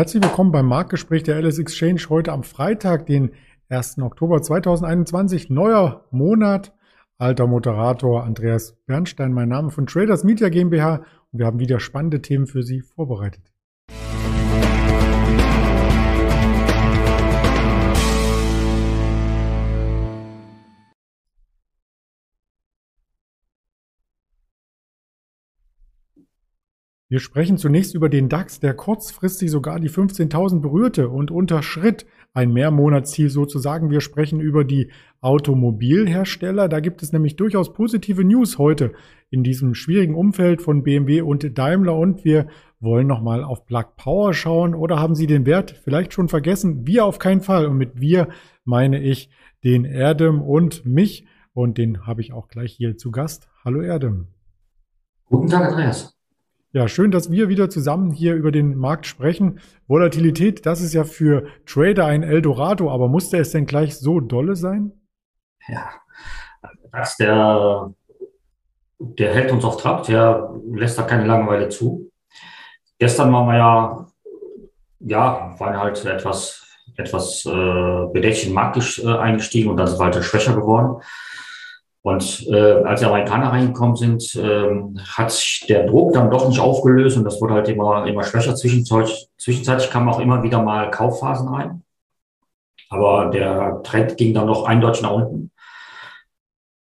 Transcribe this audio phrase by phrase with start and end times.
[0.00, 3.32] Herzlich willkommen beim Marktgespräch der LS Exchange heute am Freitag, den
[3.68, 3.98] 1.
[3.98, 5.50] Oktober 2021.
[5.50, 6.72] Neuer Monat.
[7.18, 12.22] Alter Moderator Andreas Bernstein, mein Name von Traders Media GmbH und wir haben wieder spannende
[12.22, 13.52] Themen für Sie vorbereitet.
[27.10, 32.52] Wir sprechen zunächst über den DAX, der kurzfristig sogar die 15.000 berührte und unterschritt ein
[32.52, 33.90] Mehrmonatsziel sozusagen.
[33.90, 36.68] Wir sprechen über die Automobilhersteller.
[36.68, 38.92] Da gibt es nämlich durchaus positive News heute
[39.28, 42.46] in diesem schwierigen Umfeld von BMW und Daimler und wir
[42.78, 46.86] wollen nochmal auf Plug Power schauen oder haben Sie den Wert vielleicht schon vergessen?
[46.86, 48.28] Wir auf keinen Fall und mit wir
[48.64, 49.30] meine ich
[49.64, 53.48] den Erdem und mich und den habe ich auch gleich hier zu Gast.
[53.64, 54.28] Hallo Erdem.
[55.26, 56.19] Guten Tag, Andreas.
[56.72, 59.58] Ja, schön, dass wir wieder zusammen hier über den Markt sprechen.
[59.88, 64.54] Volatilität, das ist ja für Trader ein Eldorado, aber musste es denn gleich so dolle
[64.54, 64.92] sein?
[65.66, 65.90] Ja,
[66.92, 67.92] das der,
[69.00, 72.12] der hält uns auf Trab, der lässt da keine Langeweile zu.
[73.00, 74.06] Gestern waren wir ja,
[75.00, 76.64] ja, waren halt etwas,
[76.96, 81.02] etwas äh, bedächtig Markt äh, eingestiegen und dann sind wir halt schwächer geworden.
[82.02, 84.70] Und äh, als die Amerikaner reingekommen sind, äh,
[85.16, 88.54] hat sich der Druck dann doch nicht aufgelöst und das wurde halt immer, immer schwächer.
[88.54, 91.82] Zwischenzeitlich, zwischenzeitlich kamen auch immer wieder mal Kaufphasen rein.
[92.88, 95.50] Aber der Trend ging dann noch eindeutig nach unten.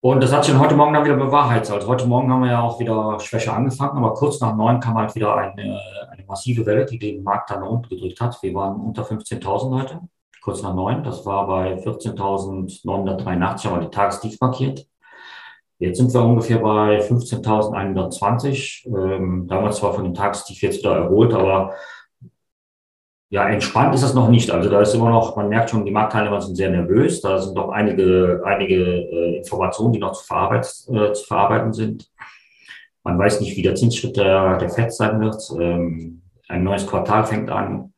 [0.01, 1.71] Und das hat sich dann heute Morgen dann wieder bewahrheitet.
[1.71, 4.99] Also heute Morgen haben wir ja auch wieder schwächer angefangen, aber kurz nach neun kam
[4.99, 8.43] halt wieder eine, eine massive Welle, die den Markt dann nach unten gedrückt hat.
[8.43, 10.01] Wir waren unter 15.000 heute,
[10.43, 11.05] kurz nach neun.
[11.05, 14.87] Das war bei 14.983, haben wir die Tagestief markiert.
[15.79, 18.87] Jetzt sind wir ungefähr bei 15.120.
[18.87, 21.75] Ähm, damals zwar von den Tagestief jetzt wieder erholt, aber
[23.31, 24.51] ja, entspannt ist das noch nicht.
[24.53, 27.21] Also da ist immer noch, man merkt schon, die Marktteilnehmer sind sehr nervös.
[27.21, 32.09] Da sind doch einige, einige äh, Informationen, die noch zu, verarbeit, äh, zu verarbeiten sind.
[33.03, 35.43] Man weiß nicht, wie der Zinsschritt der, der FED sein wird.
[35.59, 37.93] Ähm, ein neues Quartal fängt an.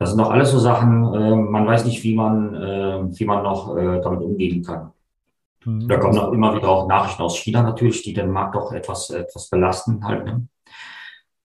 [0.00, 3.42] Das sind doch alles so Sachen, äh, man weiß nicht, wie man, äh, wie man
[3.42, 4.92] noch äh, damit umgehen kann.
[5.64, 9.10] Da kommen auch immer wieder auch Nachrichten aus China natürlich, die den Markt auch etwas,
[9.10, 10.24] etwas belasten halt.
[10.24, 10.48] Ne?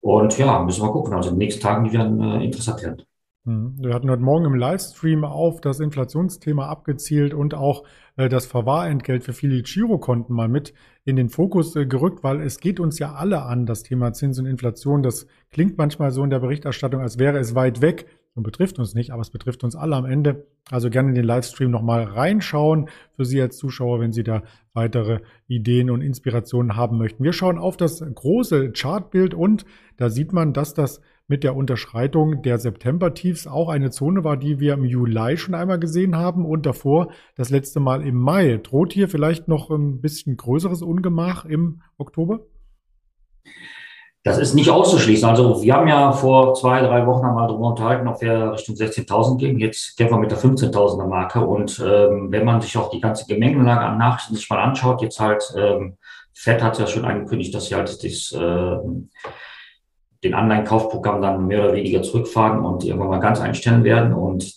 [0.02, 1.14] Und ja, müssen wir gucken.
[1.14, 3.04] Also in den nächsten Tagen, die werden äh, interessant werden.
[3.46, 3.76] Mhm.
[3.78, 7.84] Wir hatten heute Morgen im Livestream auf das Inflationsthema abgezielt und auch
[8.18, 10.74] äh, das Verwahrentgelt für viele Girokonten mal mit
[11.06, 14.38] in den Fokus äh, gerückt, weil es geht uns ja alle an, das Thema Zins
[14.38, 15.04] und Inflation.
[15.04, 18.06] Das klingt manchmal so in der Berichterstattung, als wäre es weit weg
[18.36, 20.48] und betrifft uns nicht, aber es betrifft uns alle am Ende.
[20.72, 25.20] Also gerne in den Livestream nochmal reinschauen für Sie als Zuschauer, wenn Sie da weitere
[25.48, 27.24] Ideen und Inspirationen haben möchten.
[27.24, 29.66] Wir schauen auf das große Chartbild und
[29.98, 34.60] da sieht man, dass das mit der Unterschreitung der September-Tiefs auch eine Zone war, die
[34.60, 38.58] wir im Juli schon einmal gesehen haben und davor das letzte Mal im Mai.
[38.58, 42.42] Droht hier vielleicht noch ein bisschen größeres Ungemach im Oktober?
[44.24, 45.28] Das ist nicht auszuschließen.
[45.28, 49.38] Also wir haben ja vor zwei, drei Wochen einmal darüber unterhalten, ob wir Richtung 16.000
[49.38, 49.60] gehen.
[49.60, 51.42] Jetzt gehen wir mit der 15.000er Marke.
[51.42, 55.20] Und ähm, wenn man sich auch die ganze Gemengelage an Nachrichten sich mal anschaut, jetzt
[55.20, 55.98] halt, ähm,
[56.34, 58.78] FED hat ja schon angekündigt, dass sie halt das, äh,
[60.24, 64.14] den Anleihenkaufprogramm dann mehr oder weniger zurückfahren und irgendwann mal ganz einstellen werden.
[64.14, 64.54] Und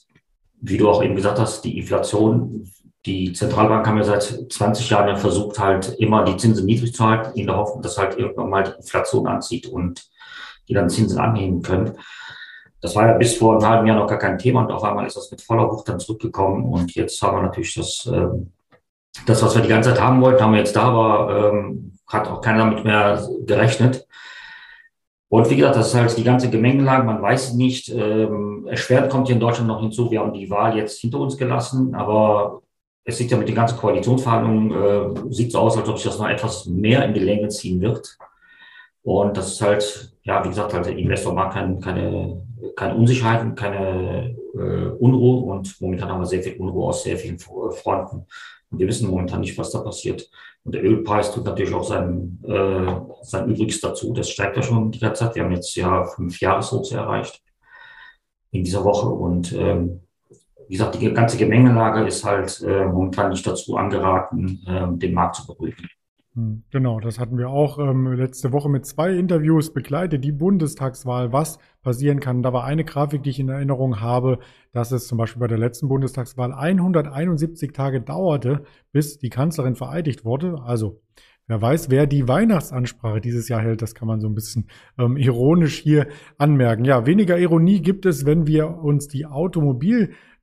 [0.61, 2.71] wie du auch eben gesagt hast, die Inflation
[3.07, 7.07] die Zentralbank haben ja seit 20 Jahren ja versucht, halt immer die Zinsen niedrig zu
[7.07, 10.05] halten, in der Hoffnung, dass halt irgendwann mal die Inflation anzieht und
[10.69, 11.97] die dann Zinsen anheben können.
[12.81, 15.07] Das war ja bis vor einem halben Jahr noch gar kein Thema und auf einmal
[15.07, 18.27] ist das mit voller Wucht dann zurückgekommen und jetzt haben wir natürlich das, äh,
[19.25, 22.29] das, was wir die ganze Zeit haben wollten, haben wir jetzt da, aber ähm, hat
[22.29, 24.07] auch keiner damit mehr gerechnet.
[25.29, 27.89] Und wie gesagt, das ist halt die ganze Gemengelage, man weiß es nicht.
[27.89, 31.37] Ähm, erschwert kommt hier in Deutschland noch hinzu, wir haben die Wahl jetzt hinter uns
[31.37, 32.63] gelassen, aber
[33.09, 36.19] es sieht ja mit den ganzen Koalitionsverhandlungen, äh, sieht so aus, als ob sich das
[36.19, 38.19] noch etwas mehr in die Länge ziehen wird.
[39.03, 42.45] Und das ist halt, ja, wie gesagt, halt der Investor mag kein, keine,
[42.75, 47.39] keine Unsicherheiten, keine äh, Unruhe und momentan haben wir sehr viel Unruhe aus sehr vielen
[47.39, 48.27] Fronten.
[48.71, 50.29] Und wir wissen momentan nicht, was da passiert.
[50.65, 52.93] Und der Ölpreis tut natürlich auch sein, äh,
[53.23, 54.13] sein Übriges dazu.
[54.13, 55.37] Das steigt ja schon die ganze Zeit.
[55.37, 57.41] Wir haben jetzt ja fünf Jahreshochs erreicht
[58.51, 60.01] in dieser Woche und ähm,
[60.69, 65.37] wie gesagt, die ganze Gemengelage ist halt äh, momentan nicht dazu angeraten, äh, den Markt
[65.37, 65.89] zu beruhigen.
[66.37, 71.33] Hm, genau, das hatten wir auch ähm, letzte Woche mit zwei Interviews begleitet, die Bundestagswahl,
[71.33, 72.43] was passieren kann.
[72.43, 74.41] Da war eine Grafik, die ich in Erinnerung habe,
[74.73, 80.27] dass es zum Beispiel bei der letzten Bundestagswahl 171 Tage dauerte, bis die Kanzlerin vereidigt
[80.27, 80.61] wurde.
[80.63, 81.01] Also
[81.47, 83.81] wer weiß, wer die Weihnachtsansprache dieses Jahr hält.
[83.81, 86.85] Das kann man so ein bisschen ähm, ironisch hier anmerken.
[86.85, 89.25] Ja, weniger Ironie gibt es, wenn wir uns die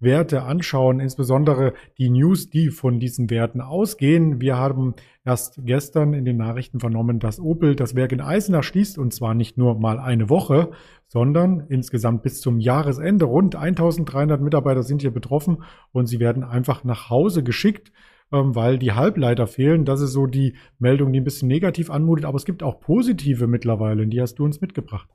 [0.03, 4.41] Automobilwerte anschauen, insbesondere die News, die von diesen Werten ausgehen.
[4.41, 8.97] Wir haben erst gestern in den Nachrichten vernommen, dass Opel das Werk in Eisenach schließt
[8.97, 10.71] und zwar nicht nur mal eine Woche,
[11.07, 13.25] sondern insgesamt bis zum Jahresende.
[13.25, 15.63] Rund 1300 Mitarbeiter sind hier betroffen
[15.93, 17.91] und sie werden einfach nach Hause geschickt.
[18.31, 19.85] Ähm, weil die Halbleiter fehlen.
[19.85, 23.45] Das ist so die Meldung, die ein bisschen negativ anmutet, aber es gibt auch positive
[23.45, 25.07] mittlerweile, die hast du uns mitgebracht.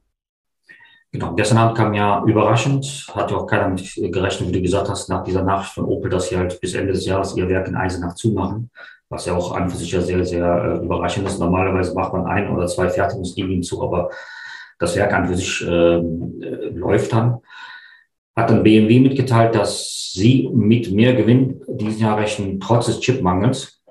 [1.10, 4.90] Genau, gestern Abend kam ja überraschend, hat ja auch keiner mit gerechnet, wie du gesagt
[4.90, 7.66] hast, nach dieser Nachricht von Opel, dass sie halt bis Ende des Jahres ihr Werk
[7.66, 8.70] in Eisenach zumachen,
[9.08, 11.38] was ja auch an für sich ja sehr, sehr äh, überraschend ist.
[11.38, 14.10] Normalerweise macht man ein oder zwei Fertigungslinien zu, aber
[14.78, 17.40] das Werk an für sich ähm, äh, läuft dann
[18.38, 23.82] hat dann BMW mitgeteilt, dass sie mit mehr Gewinn diesen Jahr rechnen, trotz des Chipmangels.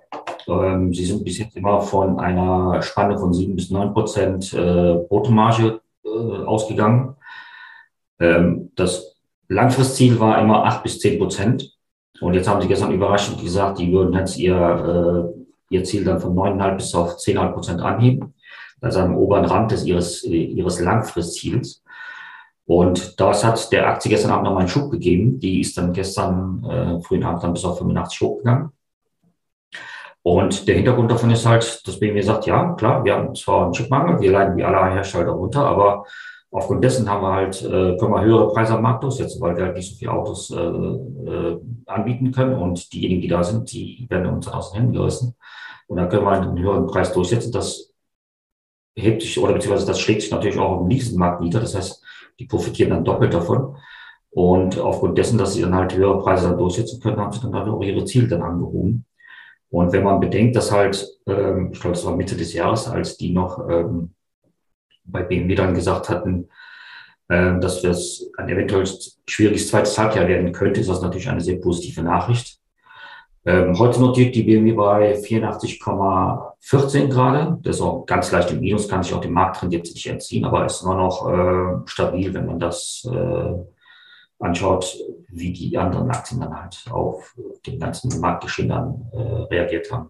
[0.48, 4.96] Ähm, sie sind bis jetzt immer von einer Spanne von sieben bis neun Prozent äh,
[5.10, 5.87] Bruttomarge äh,
[6.46, 7.16] ausgegangen.
[8.20, 9.18] Ähm, das
[9.50, 11.74] Langfristziel war immer acht bis zehn Prozent.
[12.20, 16.20] Und jetzt haben sie gestern überraschend gesagt, die würden jetzt ihr, äh, ihr Ziel dann
[16.20, 18.34] von neuneinhalb bis auf zehnhalb Prozent anheben.
[18.82, 21.84] Also am oberen Rand des ihres, ihres Langfristziels.
[22.66, 25.40] Und das hat der Aktie gestern Abend nochmal einen Schub gegeben.
[25.40, 28.72] Die ist dann gestern äh, frühen Abend dann bis auf 85 hochgegangen.
[30.28, 33.72] Und der Hintergrund davon ist halt, dass BMW sagt, ja, klar, wir haben zwar einen
[33.72, 36.04] Chipmangel, wir leiden wie alle Hersteller runter, aber
[36.52, 39.64] aufgrund dessen haben wir halt, äh, können wir höhere Preise am Markt durchsetzen, weil wir
[39.64, 44.06] halt nicht so viele Autos äh, äh, anbieten können und diejenigen, die da sind, die
[44.10, 45.34] werden uns aus den Händen gerissen.
[45.88, 47.54] Und dann können wir halt einen höheren Preis durchsetzen.
[47.54, 47.94] Das
[48.98, 51.62] hebt sich, oder beziehungsweise das schlägt sich natürlich auch im Leasingmarkt nieder.
[51.62, 52.04] Das heißt,
[52.38, 53.78] die profitieren dann doppelt davon.
[54.32, 57.56] Und aufgrund dessen, dass sie dann halt höhere Preise dann durchsetzen können, haben sie dann
[57.56, 59.06] halt auch ihre Ziele dann angehoben.
[59.70, 63.18] Und wenn man bedenkt, dass halt, ähm, ich glaube, das war Mitte des Jahres, als
[63.18, 64.14] die noch ähm,
[65.04, 66.50] bei BMW dann gesagt hatten,
[67.30, 68.86] äh, dass das ein eventuell
[69.28, 72.60] schwieriges zweites Halbjahr werden könnte, ist das natürlich eine sehr positive Nachricht.
[73.46, 77.58] Ähm, heute notiert die BMW bei 84,14 gerade.
[77.62, 80.44] Das ist auch ganz leicht im Minus, kann sich auch dem Markttrend jetzt nicht entziehen,
[80.44, 83.54] aber ist immer noch äh, stabil, wenn man das äh,
[84.40, 84.98] anschaut,
[85.30, 87.36] wie die anderen Aktien dann halt auf
[87.66, 90.10] den ganzen Marktgeschehen dann äh, reagiert haben.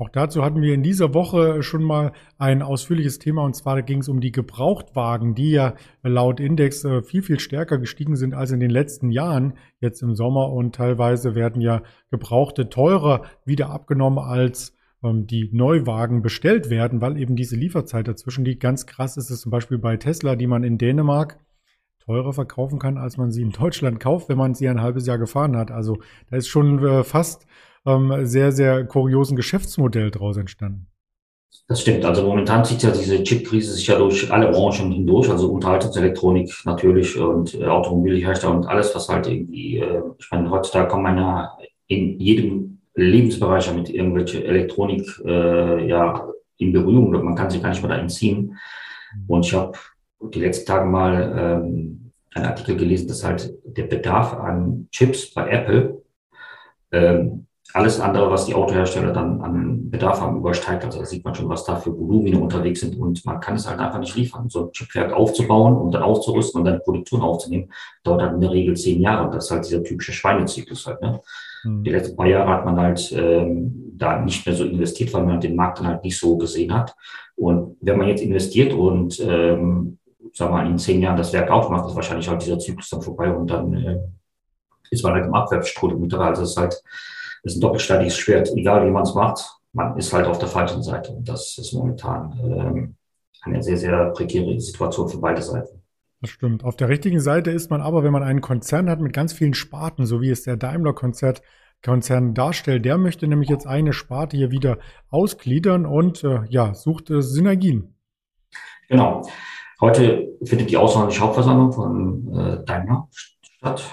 [0.00, 3.98] Auch dazu hatten wir in dieser Woche schon mal ein ausführliches Thema und zwar ging
[3.98, 5.74] es um die Gebrauchtwagen, die ja
[6.04, 10.14] laut Index äh, viel, viel stärker gestiegen sind als in den letzten Jahren, jetzt im
[10.14, 11.82] Sommer und teilweise werden ja
[12.12, 18.44] Gebrauchte teurer wieder abgenommen als ähm, die Neuwagen bestellt werden, weil eben diese Lieferzeit dazwischen
[18.44, 18.62] liegt.
[18.62, 21.40] Ganz krass ist es zum Beispiel bei Tesla, die man in Dänemark
[22.08, 25.18] teurer verkaufen kann, als man sie in Deutschland kauft, wenn man sie ein halbes Jahr
[25.18, 25.70] gefahren hat.
[25.70, 25.98] Also
[26.30, 27.46] da ist schon äh, fast
[27.84, 30.86] ähm, sehr, sehr kuriosen Geschäftsmodell daraus entstanden.
[31.68, 32.06] Das stimmt.
[32.06, 37.18] Also momentan zieht ja diese Chip-Krise sich ja durch alle Branchen hindurch, also Unterhaltungselektronik natürlich
[37.18, 41.58] und äh, Automobilhersteller und alles, was halt irgendwie, äh, ich meine, heutzutage kommt man ja
[41.88, 46.26] in jedem Lebensbereich mit irgendwelche Elektronik äh, ja
[46.56, 47.10] in Berührung.
[47.10, 48.56] Man kann sich gar nicht mehr da entziehen.
[49.26, 49.78] Und ich habe
[50.20, 55.48] die letzten Tage mal ähm, einen Artikel gelesen, dass halt der Bedarf an Chips bei
[55.48, 56.02] Apple
[56.92, 60.84] ähm, alles andere, was die Autohersteller dann an Bedarf haben, übersteigt.
[60.84, 63.68] Also da sieht man schon, was da für Volumine unterwegs sind und man kann es
[63.68, 64.48] halt einfach nicht liefern.
[64.48, 67.70] So ein Chipwerk aufzubauen und dann auszurüsten und dann Produktion aufzunehmen,
[68.04, 69.26] dauert dann in der Regel zehn Jahre.
[69.26, 71.02] Und das ist halt dieser typische Schweinezyklus halt.
[71.02, 71.20] Ne?
[71.64, 71.84] Mhm.
[71.84, 75.40] Die letzten paar Jahre hat man halt ähm, da nicht mehr so investiert, weil man
[75.40, 76.96] den Markt dann halt nicht so gesehen hat.
[77.36, 79.98] Und wenn man jetzt investiert und ähm,
[80.34, 83.02] sagen wir mal, in zehn Jahren das Werk aufmacht, ist wahrscheinlich halt dieser Zyklus dann
[83.02, 83.98] vorbei und dann äh,
[84.90, 86.26] ist man halt im Abwärtsstrudel mit dabei.
[86.26, 86.82] Also es ist halt
[87.42, 88.50] ist ein doppelständiges Schwert.
[88.54, 91.12] Egal wie man es macht, man ist halt auf der falschen Seite.
[91.12, 92.94] Und das ist momentan ähm,
[93.42, 95.82] eine sehr, sehr prekäre Situation für beide Seiten.
[96.20, 96.64] Das stimmt.
[96.64, 99.54] Auf der richtigen Seite ist man aber, wenn man einen Konzern hat mit ganz vielen
[99.54, 101.42] Sparten, so wie es der Daimler-Konzert
[101.84, 104.78] Konzern darstellt, der möchte nämlich jetzt eine Sparte hier wieder
[105.10, 107.94] ausgliedern und äh, ja, sucht äh, Synergien.
[108.88, 109.22] Genau.
[109.80, 113.84] Heute findet die außerordentliche Hauptversammlung von äh, Daimler statt.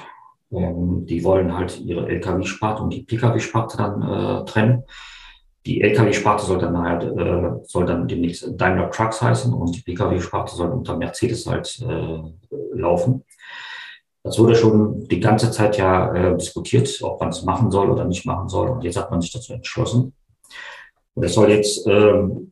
[0.52, 4.84] Ähm, die wollen halt ihre Lkw-Sparte und die Pkw-Sparte dann äh, trennen.
[5.68, 10.56] Die Lkw-Sparte soll dann halt, äh, soll dann demnächst Daimler Trucks heißen und die Pkw-Sparte
[10.56, 12.20] soll unter Mercedes halt äh,
[12.74, 13.24] laufen.
[14.24, 18.06] Das wurde schon die ganze Zeit ja äh, diskutiert, ob man es machen soll oder
[18.06, 18.70] nicht machen soll.
[18.70, 20.14] Und jetzt hat man sich dazu entschlossen.
[21.14, 22.52] Und es soll jetzt ähm,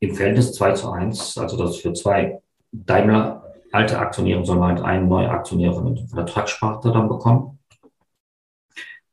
[0.00, 2.40] im Verhältnis 2 zu 1, also das für zwei
[2.72, 7.58] Daimler alte Aktionäre sollen halt einen neuen Aktionär von, der Trucksparte dann bekommen.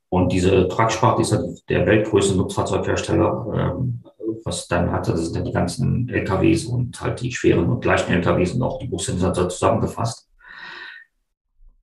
[0.09, 4.03] Und diese Trucksparte ist halt der weltgrößte Nutzfahrzeughersteller ähm,
[4.45, 8.13] was dann hatte, das sind dann die ganzen LKWs und halt die schweren und leichten
[8.13, 10.29] LKWs und auch die Busse sind zusammengefasst.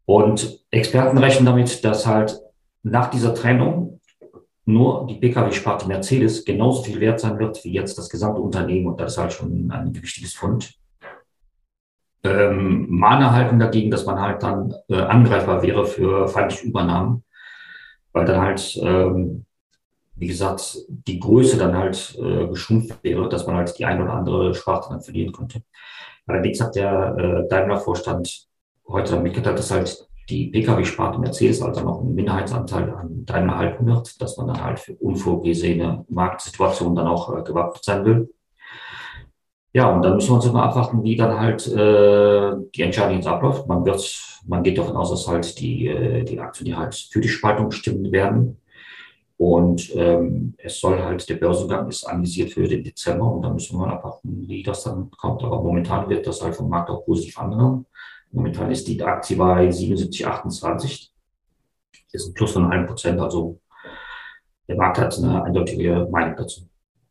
[0.05, 2.41] Und Experten rechnen damit, dass halt
[2.83, 4.01] nach dieser Trennung
[4.65, 8.87] nur die Pkw-Sparte Mercedes genauso viel wert sein wird wie jetzt das gesamte Unternehmen.
[8.87, 10.75] Und das ist halt schon ein wichtiges Fund.
[12.25, 17.25] Ähm, Mahner halten dagegen, dass man halt dann äh, angreifbar wäre für feindliche Übernahmen,
[18.13, 19.45] weil dann halt, ähm,
[20.15, 24.13] wie gesagt, die Größe dann halt äh, geschrumpft wäre, dass man halt die ein oder
[24.13, 25.63] andere Sparte dann verlieren könnte.
[26.27, 28.47] Allerdings hat der äh, Daimler-Vorstand
[28.87, 34.21] heute mitgeteilt, dass halt die Pkw-Sparte Mercedes also noch einen Minderheitsanteil an Daimler halten wird,
[34.23, 38.33] dass man dann halt für unvorgesehene Marktsituationen dann auch äh, gewappnet sein will.
[39.75, 43.27] Ja, und dann müssen wir uns immer abwarten, wie dann halt äh, die Entscheidung jetzt
[43.27, 43.67] abläuft.
[43.67, 47.29] Man wird, man geht davon aus, dass halt die, äh, die Aktien halt für die
[47.29, 48.59] Spaltung stimmen werden.
[49.39, 53.77] Und ähm, es soll halt, der Börsengang ist anvisiert für den Dezember und dann müssen
[53.77, 55.43] wir mal abwarten, wie das dann kommt.
[55.43, 57.87] Aber momentan wird das halt vom Markt auch positiv angenommen.
[58.31, 61.09] Momentan ist die Aktie bei 77,28.
[62.13, 63.19] Das ist ein Plus von einem Prozent.
[63.21, 63.59] Also
[64.69, 66.63] der Markt hat eine eindeutige Meinung dazu.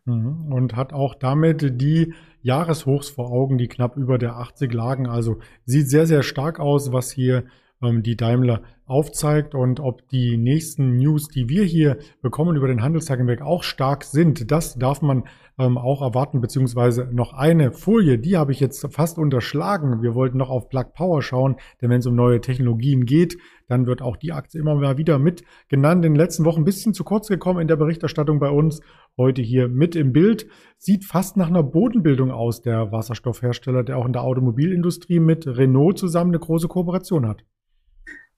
[0.05, 0.51] Mhm.
[0.51, 5.07] Und hat auch damit die Jahreshochs vor Augen, die knapp über der 80 lagen.
[5.07, 7.45] Also sieht sehr, sehr stark aus, was hier
[7.81, 13.19] die Daimler aufzeigt und ob die nächsten News, die wir hier bekommen über den Handelstag
[13.19, 14.51] hinweg auch stark sind.
[14.51, 15.23] Das darf man
[15.57, 20.01] ähm, auch erwarten, beziehungsweise noch eine Folie, die habe ich jetzt fast unterschlagen.
[20.01, 23.85] Wir wollten noch auf Plug Power schauen, denn wenn es um neue Technologien geht, dann
[23.87, 26.03] wird auch die Aktie immer mal wieder mit genannt.
[26.05, 28.81] In den letzten Wochen ein bisschen zu kurz gekommen in der Berichterstattung bei uns.
[29.17, 30.47] Heute hier mit im Bild.
[30.77, 35.97] Sieht fast nach einer Bodenbildung aus, der Wasserstoffhersteller, der auch in der Automobilindustrie mit Renault
[35.97, 37.43] zusammen eine große Kooperation hat.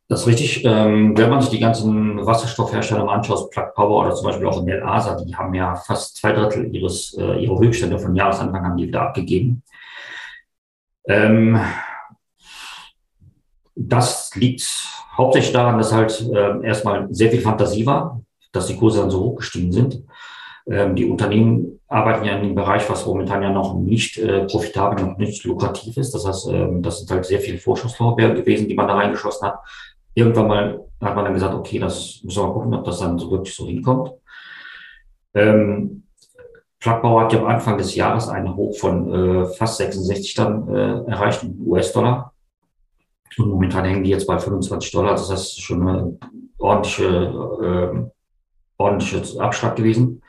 [0.09, 0.65] Das ist richtig.
[0.65, 4.83] Ähm, wenn man sich die ganzen Wasserstoffhersteller anschaut, Plug Power oder zum Beispiel auch Nel
[4.83, 8.87] Asa, die haben ja fast zwei Drittel ihres, äh, ihrer Höchststände von Jahresanfang haben die
[8.87, 9.63] wieder abgegeben.
[11.07, 11.59] Ähm,
[13.75, 14.63] das liegt
[15.17, 19.21] hauptsächlich daran, dass halt äh, erstmal sehr viel Fantasie war, dass die Kurse dann so
[19.21, 20.03] hoch gestiegen sind.
[20.69, 25.05] Ähm, die Unternehmen arbeiten ja in einem Bereich, was momentan ja noch nicht äh, profitabel,
[25.05, 26.13] noch nicht lukrativ ist.
[26.13, 29.59] Das heißt, ähm, das sind halt sehr viele Vorschusslorbeeren gewesen, die man da reingeschossen hat
[30.13, 33.19] irgendwann mal hat man dann gesagt, okay, das müssen wir mal gucken, ob das dann
[33.19, 34.11] so wirklich so hinkommt.
[35.33, 36.03] Ähm,
[36.79, 41.11] Plattbau hat ja am Anfang des Jahres einen Hoch von äh, fast 66 dann äh,
[41.11, 42.33] erreicht US-Dollar.
[43.37, 45.11] Und momentan hängen die jetzt bei 25 Dollar.
[45.11, 46.17] Das ist schon eine
[46.57, 47.05] ordentliche,
[47.61, 48.09] äh,
[48.77, 50.22] ordentliche Abschlag gewesen.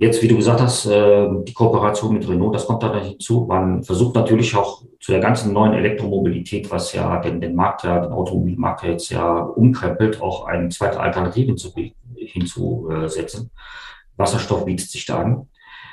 [0.00, 3.44] Jetzt, wie du gesagt hast, äh, die Kooperation mit Renault, das kommt da hinzu.
[3.46, 8.00] Man versucht natürlich auch zu der ganzen neuen Elektromobilität, was ja den, den Markt ja,
[8.00, 11.54] den Automobilmarkt ja jetzt ja umkrempelt, auch eine zweite Alternative
[12.16, 13.50] hinzusetzen.
[14.16, 15.48] Wasserstoff bietet sich da an.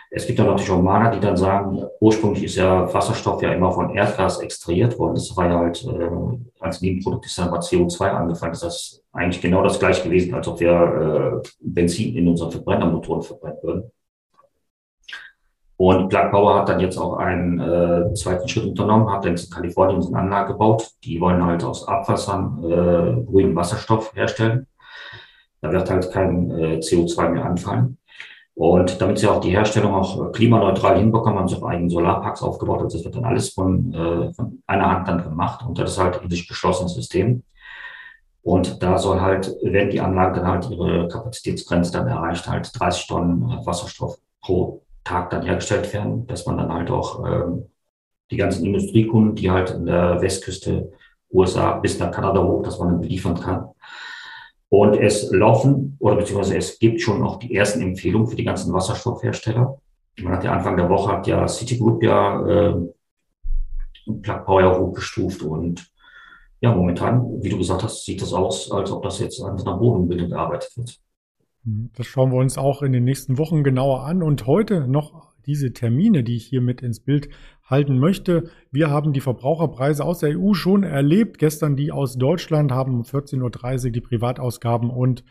[0.09, 3.73] Es gibt dann natürlich auch Mahner, die dann sagen, ursprünglich ist ja Wasserstoff ja immer
[3.73, 5.15] von Erdgas extrahiert worden.
[5.15, 6.09] Das war ja halt äh,
[6.61, 8.53] als Nebenprodukt ist dann aber CO2 angefallen.
[8.53, 13.21] Das ist eigentlich genau das gleiche gewesen, als ob wir äh, Benzin in unseren Verbrennermotoren
[13.21, 13.91] verbrennen würden.
[15.77, 19.51] Und Plug Power hat dann jetzt auch einen äh, zweiten Schritt unternommen, hat jetzt in
[19.51, 20.89] Kalifornien eine Anlage gebaut.
[21.03, 24.65] Die wollen halt aus Abwassern äh, grünen Wasserstoff herstellen.
[25.61, 27.99] Da wird halt kein äh, CO2 mehr anfallen.
[28.55, 32.81] Und damit sie auch die Herstellung auch klimaneutral hinbekommen, haben sie auch eigene Solarparks aufgebaut.
[32.81, 35.63] Also das wird dann alles von, äh, von einer Hand dann gemacht.
[35.63, 37.43] Und das ist halt in sich geschlossenes System.
[38.41, 43.07] Und da soll halt, wenn die Anlage dann halt ihre Kapazitätsgrenze dann erreicht, halt 30
[43.07, 47.69] Tonnen Wasserstoff pro Tag dann hergestellt werden, dass man dann halt auch ähm,
[48.29, 50.91] die ganzen Industriekunden, die halt in der Westküste
[51.31, 53.69] USA bis nach Kanada hoch, dass man dann beliefern kann.
[54.69, 58.73] Und es laufen oder beziehungsweise es gibt schon auch die ersten Empfehlungen für die ganzen
[58.73, 59.79] Wasserstoffhersteller.
[60.19, 62.75] Man hat ja Anfang der Woche hat ja Citigroup ja äh,
[64.21, 65.89] Plug Power hochgestuft und
[66.59, 69.77] ja, momentan, wie du gesagt hast, sieht das aus, als ob das jetzt an einer
[69.77, 70.99] Bodenbildung gearbeitet wird.
[71.67, 71.91] Mhm.
[71.95, 74.23] Das schauen wir uns auch in den nächsten Wochen genauer an.
[74.23, 77.29] Und heute noch diese Termine, die ich hier mit ins Bild
[77.63, 78.49] halten möchte.
[78.71, 81.37] Wir haben die Verbraucherpreise aus der EU schon erlebt.
[81.37, 85.23] Gestern die aus Deutschland haben um 14.30 Uhr die Privatausgaben und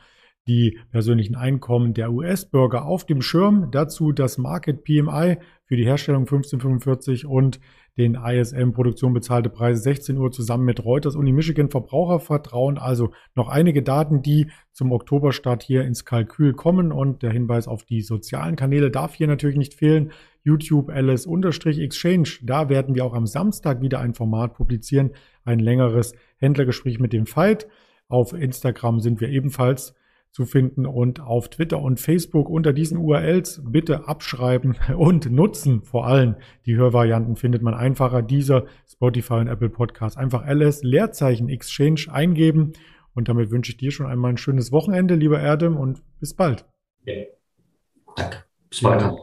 [0.47, 3.71] die persönlichen Einkommen der US-Bürger auf dem Schirm.
[3.71, 7.61] Dazu das Market PMI für die Herstellung 1545 und
[7.99, 12.77] den ISM Produktion bezahlte Preise 16 Uhr zusammen mit Reuters und die Michigan Verbrauchervertrauen.
[12.77, 17.85] Also noch einige Daten, die zum Oktoberstart hier ins Kalkül kommen und der Hinweis auf
[17.85, 20.13] die sozialen Kanäle darf hier natürlich nicht fehlen.
[20.45, 22.29] YouTube LS-Exchange.
[22.43, 25.13] Da werden wir auch am Samstag wieder ein Format publizieren.
[25.45, 27.67] Ein längeres Händlergespräch mit dem Fight.
[28.09, 29.95] Auf Instagram sind wir ebenfalls
[30.37, 35.81] zu finden und auf Twitter und Facebook unter diesen URLs bitte abschreiben und nutzen.
[35.83, 38.21] Vor allem die Hörvarianten findet man einfacher.
[38.21, 42.75] Dieser Spotify und Apple Podcast einfach LS Leerzeichen Exchange eingeben.
[43.15, 46.67] Und damit wünsche ich dir schon einmal ein schönes Wochenende, lieber Erdem, und bis bald.
[47.05, 47.15] Ja.
[48.15, 48.45] Danke.
[48.69, 49.15] Bis bald.